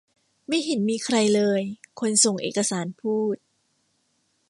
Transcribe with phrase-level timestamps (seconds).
[0.47, 1.61] ไม่เห็นมีใครเลย
[1.99, 3.35] คนส่งเอกสารพูด